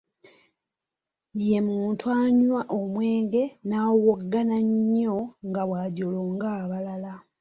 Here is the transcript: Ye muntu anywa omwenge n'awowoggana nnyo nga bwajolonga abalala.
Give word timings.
Ye 1.47 1.59
muntu 1.69 2.05
anywa 2.23 2.61
omwenge 2.77 3.43
n'awowoggana 3.67 4.57
nnyo 4.69 5.15
nga 5.47 5.61
bwajolonga 5.67 6.47
abalala. 6.61 7.13